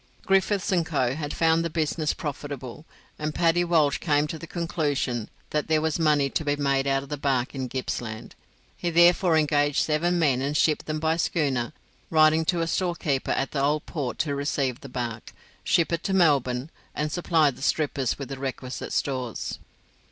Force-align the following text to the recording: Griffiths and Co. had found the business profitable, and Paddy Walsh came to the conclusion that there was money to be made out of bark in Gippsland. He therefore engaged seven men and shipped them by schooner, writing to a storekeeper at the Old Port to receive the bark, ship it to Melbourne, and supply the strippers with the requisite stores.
Griffiths 0.25 0.71
and 0.71 0.83
Co. 0.83 1.13
had 1.13 1.31
found 1.31 1.63
the 1.63 1.69
business 1.69 2.11
profitable, 2.11 2.87
and 3.19 3.35
Paddy 3.35 3.63
Walsh 3.63 3.99
came 3.99 4.25
to 4.25 4.39
the 4.39 4.47
conclusion 4.47 5.29
that 5.51 5.67
there 5.67 5.79
was 5.79 5.99
money 5.99 6.27
to 6.27 6.43
be 6.43 6.55
made 6.55 6.87
out 6.87 7.03
of 7.03 7.21
bark 7.21 7.53
in 7.53 7.69
Gippsland. 7.69 8.33
He 8.75 8.89
therefore 8.89 9.37
engaged 9.37 9.77
seven 9.77 10.17
men 10.17 10.41
and 10.41 10.57
shipped 10.57 10.87
them 10.87 10.99
by 10.99 11.17
schooner, 11.17 11.71
writing 12.09 12.45
to 12.45 12.61
a 12.61 12.67
storekeeper 12.67 13.29
at 13.29 13.51
the 13.51 13.61
Old 13.61 13.85
Port 13.85 14.17
to 14.25 14.33
receive 14.33 14.81
the 14.81 14.89
bark, 14.89 15.33
ship 15.63 15.93
it 15.93 16.03
to 16.05 16.15
Melbourne, 16.15 16.71
and 16.95 17.11
supply 17.11 17.51
the 17.51 17.61
strippers 17.61 18.17
with 18.17 18.29
the 18.29 18.39
requisite 18.39 18.93
stores. 18.93 19.59